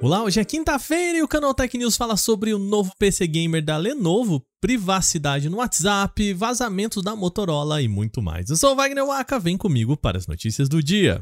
Olá, 0.00 0.22
hoje 0.22 0.38
é 0.38 0.44
quinta-feira 0.44 1.18
e 1.18 1.22
o 1.22 1.26
canal 1.26 1.52
Tech 1.52 1.76
News 1.76 1.96
fala 1.96 2.16
sobre 2.16 2.54
o 2.54 2.58
novo 2.58 2.92
PC 3.00 3.26
Gamer 3.26 3.64
da 3.64 3.76
Lenovo, 3.76 4.40
privacidade 4.60 5.48
no 5.48 5.56
WhatsApp, 5.56 6.32
vazamentos 6.34 7.02
da 7.02 7.16
Motorola 7.16 7.82
e 7.82 7.88
muito 7.88 8.22
mais. 8.22 8.48
Eu 8.48 8.56
sou 8.56 8.74
o 8.74 8.76
Wagner 8.76 9.04
Waka, 9.04 9.40
vem 9.40 9.56
comigo 9.56 9.96
para 9.96 10.16
as 10.16 10.28
notícias 10.28 10.68
do 10.68 10.80
dia. 10.80 11.20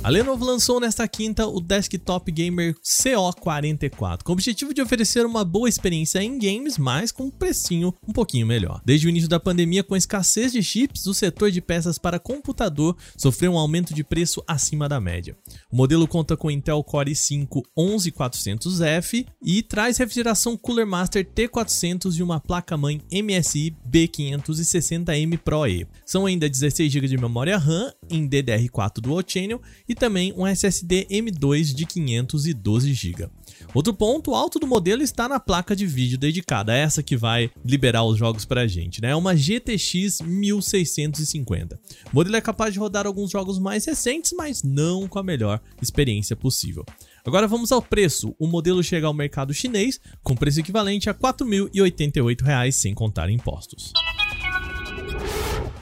A 0.00 0.10
Lenovo 0.10 0.44
lançou 0.44 0.78
nesta 0.78 1.08
quinta 1.08 1.44
o 1.48 1.60
Desktop 1.60 2.30
Gamer 2.30 2.72
CO44, 2.84 4.22
com 4.22 4.30
o 4.30 4.32
objetivo 4.32 4.72
de 4.72 4.80
oferecer 4.80 5.26
uma 5.26 5.44
boa 5.44 5.68
experiência 5.68 6.22
em 6.22 6.38
games, 6.38 6.78
mas 6.78 7.10
com 7.10 7.24
um 7.24 7.30
precinho 7.30 7.92
um 8.06 8.12
pouquinho 8.12 8.46
melhor. 8.46 8.80
Desde 8.84 9.08
o 9.08 9.10
início 9.10 9.28
da 9.28 9.40
pandemia, 9.40 9.82
com 9.82 9.96
escassez 9.96 10.52
de 10.52 10.62
chips, 10.62 11.06
o 11.06 11.12
setor 11.12 11.50
de 11.50 11.60
peças 11.60 11.98
para 11.98 12.20
computador 12.20 12.96
sofreu 13.16 13.52
um 13.52 13.58
aumento 13.58 13.92
de 13.92 14.04
preço 14.04 14.42
acima 14.46 14.88
da 14.88 15.00
média. 15.00 15.36
O 15.70 15.76
modelo 15.76 16.06
conta 16.06 16.36
com 16.36 16.48
Intel 16.48 16.82
Core 16.84 17.10
i5 17.10 17.62
11400F 17.76 19.26
e 19.42 19.62
traz 19.62 19.98
refrigeração 19.98 20.56
Cooler 20.56 20.86
Master 20.86 21.24
T400 21.24 22.16
e 22.16 22.22
uma 22.22 22.38
placa-mãe 22.38 23.02
MSI 23.12 23.76
B560M 23.90 25.38
Pro 25.38 25.66
E. 25.66 25.88
São 26.06 26.24
ainda 26.24 26.48
16 26.48 26.90
GB 26.90 27.08
de 27.08 27.18
memória 27.18 27.58
RAM 27.58 27.92
em 28.08 28.28
DDR4 28.28 29.00
Dual 29.00 29.22
Channel 29.26 29.60
e 29.88 29.94
também 29.98 30.32
um 30.36 30.46
SSD 30.46 31.06
M2 31.10 31.74
de 31.74 31.84
512 31.84 32.92
GB. 32.94 33.28
Outro 33.74 33.92
ponto 33.92 34.34
alto 34.34 34.58
do 34.58 34.66
modelo 34.66 35.02
está 35.02 35.28
na 35.28 35.38
placa 35.38 35.76
de 35.76 35.86
vídeo 35.86 36.16
dedicada, 36.16 36.74
essa 36.74 37.02
que 37.02 37.16
vai 37.16 37.50
liberar 37.64 38.04
os 38.04 38.16
jogos 38.16 38.44
para 38.44 38.62
a 38.62 38.66
gente, 38.66 39.02
né? 39.02 39.10
É 39.10 39.16
uma 39.16 39.36
GTX 39.36 40.22
1650. 40.22 41.78
O 42.10 42.16
modelo 42.16 42.36
é 42.36 42.40
capaz 42.40 42.72
de 42.72 42.78
rodar 42.78 43.06
alguns 43.06 43.30
jogos 43.30 43.58
mais 43.58 43.84
recentes, 43.84 44.32
mas 44.36 44.62
não 44.62 45.06
com 45.06 45.18
a 45.18 45.22
melhor 45.22 45.60
experiência 45.82 46.34
possível. 46.34 46.84
Agora 47.26 47.46
vamos 47.46 47.70
ao 47.70 47.82
preço. 47.82 48.34
O 48.38 48.46
modelo 48.46 48.82
chega 48.82 49.06
ao 49.06 49.12
mercado 49.12 49.52
chinês 49.52 50.00
com 50.22 50.34
preço 50.34 50.60
equivalente 50.60 51.10
a 51.10 51.12
R$ 51.12 51.18
4.088 51.18 52.72
sem 52.72 52.94
contar 52.94 53.28
impostos. 53.28 53.92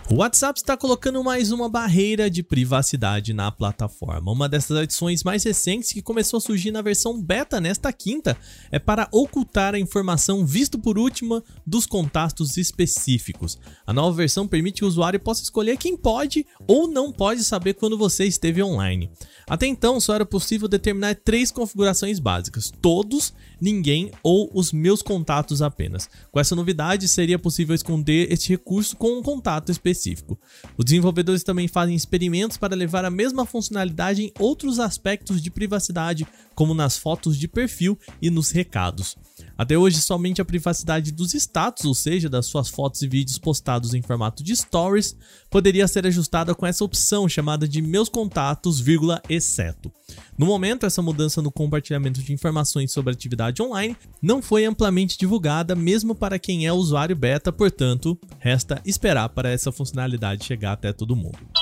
O 0.08 0.18
WhatsApp 0.18 0.60
está 0.60 0.76
colocando 0.76 1.22
mais 1.24 1.50
uma 1.50 1.68
barreira 1.68 2.30
de 2.30 2.40
privacidade 2.40 3.34
na 3.34 3.50
plataforma. 3.50 4.30
Uma 4.30 4.48
dessas 4.48 4.76
adições 4.76 5.24
mais 5.24 5.42
recentes 5.42 5.92
que 5.92 6.00
começou 6.00 6.38
a 6.38 6.40
surgir 6.40 6.70
na 6.70 6.80
versão 6.80 7.20
beta 7.20 7.60
nesta 7.60 7.92
quinta 7.92 8.36
é 8.70 8.78
para 8.78 9.08
ocultar 9.10 9.74
a 9.74 9.80
informação 9.80 10.46
visto 10.46 10.78
por 10.78 10.96
última 10.96 11.42
dos 11.66 11.86
contatos 11.86 12.56
específicos. 12.56 13.58
A 13.84 13.92
nova 13.92 14.16
versão 14.16 14.46
permite 14.46 14.78
que 14.78 14.84
o 14.84 14.88
usuário 14.88 15.18
possa 15.18 15.42
escolher 15.42 15.76
quem 15.76 15.96
pode 15.96 16.46
ou 16.68 16.86
não 16.86 17.10
pode 17.10 17.42
saber 17.42 17.74
quando 17.74 17.98
você 17.98 18.26
esteve 18.26 18.62
online. 18.62 19.10
Até 19.48 19.66
então, 19.66 20.00
só 20.00 20.14
era 20.14 20.26
possível 20.26 20.66
determinar 20.66 21.14
três 21.14 21.52
configurações 21.52 22.18
básicas: 22.18 22.72
todos, 22.82 23.32
ninguém 23.60 24.10
ou 24.22 24.50
os 24.52 24.72
meus 24.72 25.02
contatos 25.02 25.62
apenas. 25.62 26.08
Com 26.32 26.40
essa 26.40 26.56
novidade, 26.56 27.06
seria 27.06 27.38
possível 27.38 27.74
esconder 27.74 28.32
este 28.32 28.48
recurso 28.48 28.96
com 28.96 29.18
um 29.18 29.22
contato 29.22 29.70
específico. 29.70 30.38
Os 30.76 30.84
desenvolvedores 30.84 31.44
também 31.44 31.68
fazem 31.68 31.94
experimentos 31.94 32.56
para 32.56 32.74
levar 32.74 33.04
a 33.04 33.10
mesma 33.10 33.46
funcionalidade 33.46 34.22
em 34.22 34.32
outros 34.38 34.80
aspectos 34.80 35.40
de 35.40 35.50
privacidade, 35.50 36.26
como 36.54 36.74
nas 36.74 36.96
fotos 36.96 37.38
de 37.38 37.46
perfil 37.46 37.96
e 38.20 38.30
nos 38.30 38.50
recados. 38.50 39.16
Até 39.58 39.76
hoje, 39.78 40.02
somente 40.02 40.40
a 40.40 40.44
privacidade 40.44 41.10
dos 41.10 41.32
status, 41.32 41.84
ou 41.86 41.94
seja, 41.94 42.28
das 42.28 42.46
suas 42.46 42.68
fotos 42.68 43.00
e 43.02 43.08
vídeos 43.08 43.38
postados 43.38 43.94
em 43.94 44.02
formato 44.02 44.44
de 44.44 44.54
stories, 44.54 45.16
poderia 45.50 45.88
ser 45.88 46.06
ajustada 46.06 46.54
com 46.54 46.66
essa 46.66 46.84
opção 46.84 47.28
chamada 47.28 47.66
de 47.66 47.80
meus 47.80 48.08
contatos, 48.08 48.82
exceto. 49.28 49.90
No 50.36 50.44
momento, 50.44 50.84
essa 50.84 51.00
mudança 51.00 51.40
no 51.40 51.50
compartilhamento 51.50 52.22
de 52.22 52.32
informações 52.32 52.92
sobre 52.92 53.12
atividade 53.12 53.62
online 53.62 53.96
não 54.20 54.42
foi 54.42 54.66
amplamente 54.66 55.16
divulgada, 55.16 55.74
mesmo 55.74 56.14
para 56.14 56.38
quem 56.38 56.66
é 56.66 56.72
usuário 56.72 57.16
beta, 57.16 57.50
portanto, 57.50 58.18
resta 58.38 58.80
esperar 58.84 59.30
para 59.30 59.50
essa 59.50 59.72
funcionalidade 59.72 60.44
chegar 60.44 60.72
até 60.72 60.92
todo 60.92 61.16
mundo. 61.16 61.55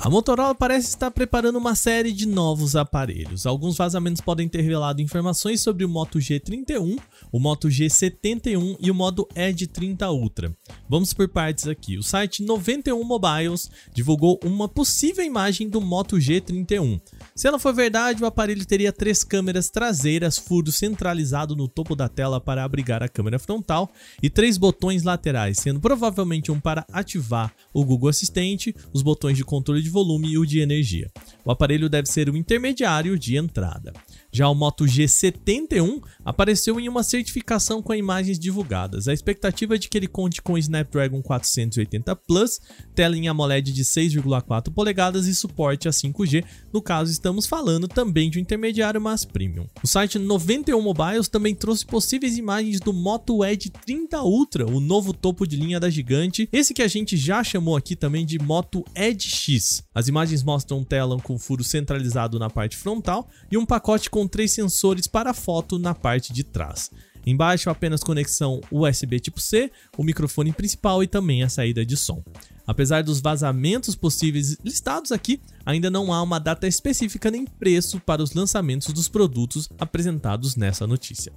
A 0.00 0.08
Motorola 0.08 0.54
parece 0.54 0.90
estar 0.90 1.10
preparando 1.10 1.56
uma 1.56 1.74
série 1.74 2.12
de 2.12 2.24
novos 2.24 2.76
aparelhos. 2.76 3.44
Alguns 3.44 3.76
vazamentos 3.76 4.20
podem 4.20 4.48
ter 4.48 4.60
revelado 4.60 5.02
informações 5.02 5.60
sobre 5.60 5.84
o 5.84 5.88
Moto 5.88 6.20
G31, 6.20 6.96
o 7.32 7.40
Moto 7.40 7.66
G71 7.66 8.76
e 8.80 8.92
o 8.92 8.94
modo 8.94 9.26
Edge 9.34 9.66
30 9.66 10.08
Ultra. 10.12 10.56
Vamos 10.88 11.12
por 11.12 11.28
partes 11.28 11.66
aqui. 11.66 11.98
O 11.98 12.02
site 12.02 12.44
91 12.44 13.02
Mobiles 13.02 13.68
divulgou 13.92 14.38
uma 14.44 14.68
possível 14.68 15.24
imagem 15.24 15.68
do 15.68 15.80
Moto 15.80 16.16
G31. 16.16 17.00
Se 17.34 17.48
ela 17.48 17.58
for 17.58 17.74
verdade, 17.74 18.22
o 18.22 18.26
aparelho 18.26 18.64
teria 18.64 18.92
três 18.92 19.24
câmeras 19.24 19.68
traseiras, 19.68 20.38
furo 20.38 20.70
centralizado 20.70 21.56
no 21.56 21.66
topo 21.66 21.96
da 21.96 22.08
tela 22.08 22.40
para 22.40 22.62
abrigar 22.62 23.02
a 23.02 23.08
câmera 23.08 23.38
frontal 23.38 23.90
e 24.22 24.30
três 24.30 24.56
botões 24.56 25.02
laterais, 25.02 25.58
sendo 25.58 25.80
provavelmente 25.80 26.52
um 26.52 26.60
para 26.60 26.86
ativar 26.92 27.52
o 27.74 27.84
Google 27.84 28.08
Assistente, 28.08 28.74
os 28.92 29.02
botões 29.02 29.36
de 29.36 29.44
controle 29.44 29.82
de 29.82 29.87
volume 29.88 30.32
e 30.32 30.38
o 30.38 30.44
de 30.44 30.60
energia. 30.60 31.10
O 31.44 31.50
aparelho 31.50 31.88
deve 31.88 32.08
ser 32.08 32.28
o 32.28 32.36
intermediário 32.36 33.18
de 33.18 33.36
entrada. 33.36 33.92
Já 34.30 34.48
o 34.48 34.54
Moto 34.54 34.84
G71 34.84 36.02
apareceu 36.24 36.78
em 36.78 36.88
uma 36.88 37.02
certificação 37.02 37.82
com 37.82 37.94
imagens 37.94 38.38
divulgadas. 38.38 39.08
A 39.08 39.12
expectativa 39.12 39.74
é 39.74 39.78
de 39.78 39.88
que 39.88 39.96
ele 39.96 40.06
conte 40.06 40.42
com 40.42 40.58
Snapdragon 40.58 41.22
480 41.22 42.14
Plus, 42.16 42.60
tela 42.94 43.16
em 43.16 43.28
AMOLED 43.28 43.72
de 43.72 43.84
6,4 43.84 44.72
polegadas 44.72 45.26
e 45.26 45.34
suporte 45.34 45.88
a 45.88 45.90
5G. 45.90 46.44
No 46.72 46.82
caso, 46.82 47.10
estamos 47.10 47.46
falando 47.46 47.88
também 47.88 48.30
de 48.30 48.38
um 48.38 48.42
intermediário, 48.42 49.00
mas 49.00 49.24
premium. 49.24 49.66
O 49.82 49.86
site 49.86 50.18
91 50.18 50.80
Mobiles 50.80 51.28
também 51.28 51.54
trouxe 51.54 51.86
possíveis 51.86 52.36
imagens 52.36 52.80
do 52.80 52.92
Moto 52.92 53.44
Edge 53.44 53.70
30 53.70 54.22
Ultra, 54.22 54.66
o 54.66 54.80
novo 54.80 55.12
topo 55.12 55.46
de 55.46 55.56
linha 55.56 55.80
da 55.80 55.88
gigante, 55.88 56.48
esse 56.52 56.74
que 56.74 56.82
a 56.82 56.88
gente 56.88 57.16
já 57.16 57.42
chamou 57.42 57.76
aqui 57.76 57.96
também 57.96 58.26
de 58.26 58.38
Moto 58.38 58.84
Edge 58.94 59.28
X. 59.30 59.82
As 59.94 60.06
imagens 60.06 60.42
mostram 60.42 60.84
tela 60.84 61.18
com 61.18 61.38
furo 61.38 61.64
centralizado 61.64 62.38
na 62.38 62.50
parte 62.50 62.76
frontal 62.76 63.28
e 63.50 63.56
um 63.56 63.64
pacote 63.64 64.10
com 64.10 64.27
três 64.28 64.52
sensores 64.52 65.06
para 65.06 65.34
foto 65.34 65.78
na 65.78 65.94
parte 65.94 66.32
de 66.32 66.44
trás. 66.44 66.90
Embaixo 67.26 67.68
apenas 67.68 68.02
conexão 68.02 68.60
USB 68.70 69.20
tipo 69.20 69.40
C, 69.40 69.70
o 69.96 70.04
microfone 70.04 70.52
principal 70.52 71.02
e 71.02 71.06
também 71.06 71.42
a 71.42 71.48
saída 71.48 71.84
de 71.84 71.96
som. 71.96 72.22
Apesar 72.66 73.02
dos 73.02 73.20
vazamentos 73.20 73.94
possíveis 73.94 74.56
listados 74.64 75.10
aqui, 75.10 75.40
ainda 75.64 75.90
não 75.90 76.12
há 76.12 76.22
uma 76.22 76.38
data 76.38 76.66
específica 76.66 77.30
nem 77.30 77.44
preço 77.44 77.98
para 78.00 78.22
os 78.22 78.34
lançamentos 78.34 78.92
dos 78.92 79.08
produtos 79.08 79.68
apresentados 79.78 80.54
nessa 80.54 80.86
notícia. 80.86 81.32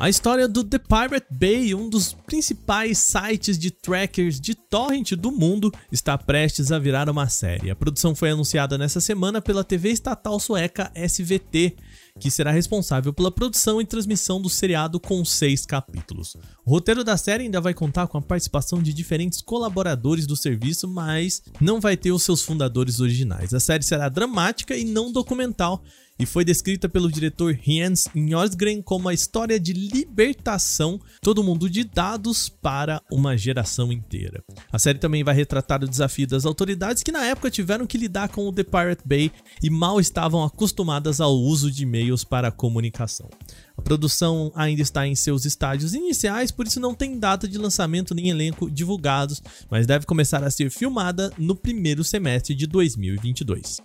A 0.00 0.08
história 0.08 0.46
do 0.46 0.62
The 0.62 0.78
Pirate 0.78 1.26
Bay, 1.28 1.74
um 1.74 1.90
dos 1.90 2.12
principais 2.12 2.98
sites 2.98 3.58
de 3.58 3.72
trackers 3.72 4.40
de 4.40 4.54
torrent 4.54 5.14
do 5.14 5.32
mundo, 5.32 5.72
está 5.90 6.16
prestes 6.16 6.70
a 6.70 6.78
virar 6.78 7.10
uma 7.10 7.28
série. 7.28 7.68
A 7.68 7.74
produção 7.74 8.14
foi 8.14 8.30
anunciada 8.30 8.78
nessa 8.78 9.00
semana 9.00 9.42
pela 9.42 9.64
TV 9.64 9.90
estatal 9.90 10.38
sueca 10.38 10.92
SVT, 10.94 11.74
que 12.18 12.30
será 12.30 12.50
responsável 12.50 13.12
pela 13.12 13.30
produção 13.30 13.80
e 13.80 13.86
transmissão 13.86 14.40
do 14.40 14.48
seriado 14.48 14.98
com 14.98 15.24
seis 15.24 15.64
capítulos. 15.64 16.36
O 16.64 16.70
roteiro 16.70 17.04
da 17.04 17.16
série 17.16 17.44
ainda 17.44 17.60
vai 17.60 17.74
contar 17.74 18.06
com 18.06 18.18
a 18.18 18.22
participação 18.22 18.82
de 18.82 18.92
diferentes 18.92 19.40
colaboradores 19.40 20.26
do 20.26 20.36
serviço, 20.36 20.88
mas 20.88 21.42
não 21.60 21.80
vai 21.80 21.96
ter 21.96 22.12
os 22.12 22.22
seus 22.22 22.42
fundadores 22.42 23.00
originais. 23.00 23.54
A 23.54 23.60
série 23.60 23.84
será 23.84 24.08
dramática 24.08 24.76
e 24.76 24.84
não 24.84 25.12
documental 25.12 25.82
e 26.18 26.26
foi 26.26 26.44
descrita 26.44 26.88
pelo 26.88 27.10
diretor 27.10 27.56
Jens 27.62 28.08
Njösgren 28.14 28.82
como 28.82 29.08
a 29.08 29.14
história 29.14 29.58
de 29.60 29.72
libertação 29.72 31.00
todo 31.22 31.44
mundo 31.44 31.70
de 31.70 31.84
dados 31.84 32.48
para 32.48 33.00
uma 33.10 33.36
geração 33.36 33.92
inteira. 33.92 34.42
A 34.72 34.78
série 34.78 34.98
também 34.98 35.22
vai 35.22 35.34
retratar 35.34 35.82
o 35.84 35.88
desafio 35.88 36.26
das 36.26 36.44
autoridades 36.44 37.02
que 37.02 37.12
na 37.12 37.24
época 37.24 37.50
tiveram 37.50 37.86
que 37.86 37.96
lidar 37.96 38.28
com 38.30 38.48
o 38.48 38.52
The 38.52 38.64
Pirate 38.64 39.02
Bay 39.04 39.30
e 39.62 39.70
mal 39.70 40.00
estavam 40.00 40.42
acostumadas 40.42 41.20
ao 41.20 41.34
uso 41.34 41.70
de 41.70 41.86
e-mails 42.08 42.24
para 42.24 42.50
comunicação. 42.50 43.28
A 43.76 43.82
produção 43.82 44.50
ainda 44.54 44.82
está 44.82 45.06
em 45.06 45.14
seus 45.14 45.44
estágios 45.44 45.94
iniciais, 45.94 46.50
por 46.50 46.66
isso 46.66 46.80
não 46.80 46.94
tem 46.94 47.18
data 47.18 47.46
de 47.46 47.58
lançamento 47.58 48.14
nem 48.14 48.30
elenco 48.30 48.70
divulgados, 48.70 49.42
mas 49.70 49.86
deve 49.86 50.06
começar 50.06 50.42
a 50.42 50.50
ser 50.50 50.70
filmada 50.70 51.32
no 51.38 51.54
primeiro 51.54 52.02
semestre 52.02 52.54
de 52.54 52.66
2022. 52.66 53.80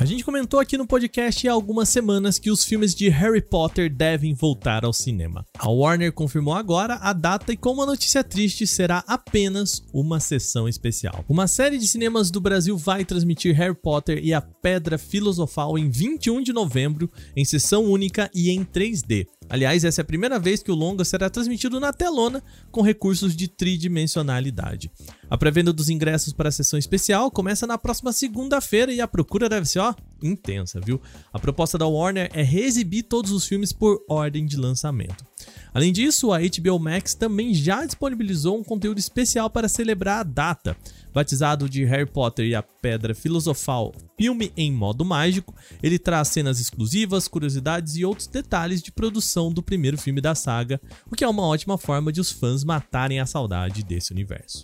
A 0.00 0.04
gente 0.04 0.24
comentou 0.24 0.60
aqui 0.60 0.78
no 0.78 0.86
podcast 0.86 1.48
há 1.48 1.52
algumas 1.52 1.88
semanas 1.88 2.38
que 2.38 2.52
os 2.52 2.62
filmes 2.62 2.94
de 2.94 3.08
Harry 3.08 3.42
Potter 3.42 3.92
devem 3.92 4.32
voltar 4.32 4.84
ao 4.84 4.92
cinema. 4.92 5.44
A 5.58 5.68
Warner 5.68 6.12
confirmou 6.12 6.54
agora 6.54 6.94
a 7.02 7.12
data 7.12 7.52
e, 7.52 7.56
com 7.56 7.72
uma 7.72 7.84
notícia 7.84 8.22
triste, 8.22 8.64
será 8.64 9.02
apenas 9.08 9.82
uma 9.92 10.20
sessão 10.20 10.68
especial. 10.68 11.24
Uma 11.28 11.48
série 11.48 11.78
de 11.78 11.88
cinemas 11.88 12.30
do 12.30 12.40
Brasil 12.40 12.78
vai 12.78 13.04
transmitir 13.04 13.56
Harry 13.56 13.74
Potter 13.74 14.20
e 14.22 14.32
a 14.32 14.40
Pedra 14.40 14.98
Filosofal 14.98 15.76
em 15.76 15.90
21 15.90 16.42
de 16.42 16.52
novembro, 16.52 17.10
em 17.34 17.44
sessão 17.44 17.82
única 17.82 18.30
e 18.32 18.50
em 18.50 18.64
3D. 18.64 19.26
Aliás, 19.48 19.84
essa 19.84 20.00
é 20.00 20.02
a 20.02 20.04
primeira 20.04 20.38
vez 20.38 20.62
que 20.62 20.70
o 20.70 20.74
longa 20.74 21.04
será 21.04 21.30
transmitido 21.30 21.80
na 21.80 21.92
telona 21.92 22.42
com 22.70 22.82
recursos 22.82 23.34
de 23.34 23.48
tridimensionalidade. 23.48 24.90
A 25.30 25.38
pré-venda 25.38 25.72
dos 25.72 25.88
ingressos 25.88 26.32
para 26.32 26.48
a 26.48 26.52
sessão 26.52 26.78
especial 26.78 27.30
começa 27.30 27.66
na 27.66 27.78
próxima 27.78 28.12
segunda-feira 28.12 28.92
e 28.92 29.00
a 29.00 29.08
procura 29.08 29.48
deve 29.48 29.66
ser, 29.66 29.78
ó, 29.78 29.94
intensa, 30.22 30.80
viu? 30.80 31.00
A 31.32 31.38
proposta 31.38 31.78
da 31.78 31.86
Warner 31.86 32.30
é 32.32 32.42
reexibir 32.42 33.04
todos 33.04 33.30
os 33.30 33.46
filmes 33.46 33.72
por 33.72 34.02
ordem 34.08 34.46
de 34.46 34.56
lançamento. 34.56 35.26
Além 35.72 35.92
disso, 35.92 36.32
a 36.32 36.38
HBO 36.38 36.78
Max 36.78 37.14
também 37.14 37.54
já 37.54 37.84
disponibilizou 37.84 38.58
um 38.58 38.64
conteúdo 38.64 38.98
especial 38.98 39.48
para 39.50 39.68
celebrar 39.68 40.20
a 40.20 40.22
data. 40.22 40.76
Batizado 41.12 41.68
de 41.68 41.84
Harry 41.84 42.06
Potter 42.06 42.46
e 42.46 42.54
a 42.54 42.62
Pedra 42.62 43.14
Filosofal, 43.14 43.94
filme 44.16 44.52
em 44.56 44.70
modo 44.70 45.04
mágico, 45.04 45.54
ele 45.82 45.98
traz 45.98 46.28
cenas 46.28 46.60
exclusivas, 46.60 47.26
curiosidades 47.26 47.96
e 47.96 48.04
outros 48.04 48.26
detalhes 48.26 48.82
de 48.82 48.92
produção 48.92 49.52
do 49.52 49.62
primeiro 49.62 49.98
filme 49.98 50.20
da 50.20 50.34
saga, 50.34 50.80
o 51.10 51.16
que 51.16 51.24
é 51.24 51.28
uma 51.28 51.46
ótima 51.46 51.78
forma 51.78 52.12
de 52.12 52.20
os 52.20 52.30
fãs 52.30 52.62
matarem 52.62 53.20
a 53.20 53.26
saudade 53.26 53.82
desse 53.82 54.12
universo. 54.12 54.62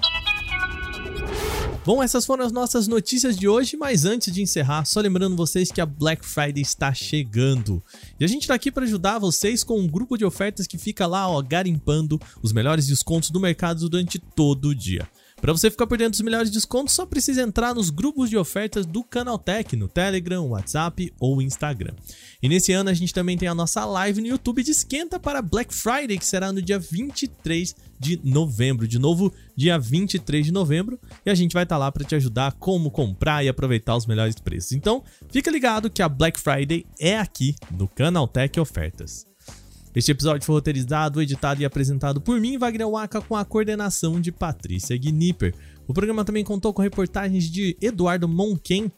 Bom, 1.84 2.02
essas 2.02 2.24
foram 2.24 2.46
as 2.46 2.50
nossas 2.50 2.88
notícias 2.88 3.36
de 3.36 3.46
hoje, 3.46 3.76
mas 3.76 4.06
antes 4.06 4.32
de 4.32 4.40
encerrar, 4.40 4.86
só 4.86 5.00
lembrando 5.00 5.36
vocês 5.36 5.70
que 5.70 5.82
a 5.82 5.86
Black 5.86 6.24
Friday 6.24 6.62
está 6.62 6.94
chegando. 6.94 7.82
E 8.18 8.24
a 8.24 8.26
gente 8.26 8.42
está 8.42 8.54
aqui 8.54 8.72
para 8.72 8.84
ajudar 8.84 9.18
vocês 9.18 9.62
com 9.62 9.78
um 9.78 9.86
grupo 9.86 10.16
de 10.16 10.24
ofertas 10.24 10.66
que 10.66 10.78
fica 10.78 11.06
lá, 11.06 11.28
ó, 11.28 11.42
garimpando 11.42 12.18
os 12.42 12.54
melhores 12.54 12.86
descontos 12.86 13.28
do 13.28 13.38
mercado 13.38 13.86
durante 13.86 14.18
todo 14.18 14.68
o 14.68 14.74
dia. 14.74 15.06
Para 15.44 15.52
você 15.52 15.70
ficar 15.70 15.86
por 15.86 15.98
dentro 15.98 16.12
dos 16.12 16.22
melhores 16.22 16.50
descontos, 16.50 16.94
só 16.94 17.04
precisa 17.04 17.42
entrar 17.42 17.74
nos 17.74 17.90
grupos 17.90 18.30
de 18.30 18.36
ofertas 18.38 18.86
do 18.86 19.04
Canaltech 19.04 19.76
no 19.76 19.88
Telegram, 19.88 20.42
WhatsApp 20.46 21.12
ou 21.20 21.42
Instagram. 21.42 21.92
E 22.42 22.48
nesse 22.48 22.72
ano 22.72 22.88
a 22.88 22.94
gente 22.94 23.12
também 23.12 23.36
tem 23.36 23.46
a 23.46 23.54
nossa 23.54 23.84
live 23.84 24.22
no 24.22 24.26
YouTube 24.26 24.62
de 24.62 24.70
esquenta 24.70 25.20
para 25.20 25.42
Black 25.42 25.74
Friday, 25.74 26.16
que 26.16 26.24
será 26.24 26.50
no 26.50 26.62
dia 26.62 26.78
23 26.78 27.76
de 28.00 28.18
novembro. 28.24 28.88
De 28.88 28.98
novo, 28.98 29.30
dia 29.54 29.78
23 29.78 30.46
de 30.46 30.50
novembro, 30.50 30.98
e 31.26 31.30
a 31.30 31.34
gente 31.34 31.52
vai 31.52 31.64
estar 31.64 31.74
tá 31.74 31.78
lá 31.78 31.92
para 31.92 32.04
te 32.04 32.14
ajudar 32.14 32.52
como 32.52 32.90
comprar 32.90 33.44
e 33.44 33.48
aproveitar 33.50 33.94
os 33.96 34.06
melhores 34.06 34.36
preços. 34.36 34.72
Então, 34.72 35.04
fica 35.28 35.50
ligado 35.50 35.90
que 35.90 36.00
a 36.00 36.08
Black 36.08 36.40
Friday 36.40 36.86
é 36.98 37.18
aqui 37.18 37.54
no 37.70 37.86
Canaltech 37.86 38.58
Ofertas. 38.58 39.33
Este 39.94 40.10
episódio 40.10 40.44
foi 40.44 40.56
roteirizado, 40.56 41.22
editado 41.22 41.62
e 41.62 41.64
apresentado 41.64 42.20
por 42.20 42.40
mim, 42.40 42.58
Wagner 42.58 42.88
Waka, 42.88 43.20
com 43.20 43.36
a 43.36 43.44
coordenação 43.44 44.20
de 44.20 44.32
Patrícia 44.32 44.98
Gnipper. 44.98 45.54
O 45.86 45.94
programa 45.94 46.24
também 46.24 46.42
contou 46.42 46.74
com 46.74 46.82
reportagens 46.82 47.44
de 47.44 47.76
Eduardo 47.80 48.26
Monquen, 48.26 48.90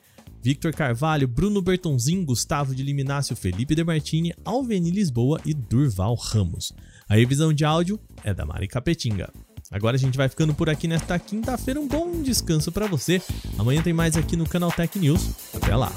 Victor 0.43 0.73
Carvalho, 0.73 1.29
Bruno 1.29 1.61
Bertonzin, 1.61 2.25
Gustavo 2.25 2.75
de 2.75 2.83
Liminácio, 2.83 3.37
Felipe 3.37 3.75
De 3.75 3.85
Martini, 3.85 4.33
Alveni 4.43 4.91
Lisboa 4.91 5.39
e 5.45 5.53
Durval 5.53 6.15
Ramos. 6.15 6.73
A 7.09 7.17
revisão 7.17 7.53
de 7.53 7.65
áudio 7.65 8.01
é 8.25 8.33
da 8.33 8.47
Mari 8.47 8.67
Capetinga. 8.67 9.31
Agora 9.71 9.97
a 9.97 9.99
gente 9.99 10.17
vai 10.17 10.29
ficando 10.29 10.55
por 10.55 10.71
aqui 10.71 10.89
nesta 10.89 11.19
quinta-feira. 11.19 11.79
Um 11.79 11.89
bom 11.89 12.23
descanso 12.23 12.73
para 12.73 12.87
você. 12.87 13.21
Amanhã 13.59 13.83
tem 13.83 13.93
mais 13.93 14.17
aqui 14.17 14.37
no 14.37 14.49
Canal 14.49 14.73
Tech 14.73 14.99
News. 14.99 15.29
Até 15.53 15.75
lá! 15.77 15.93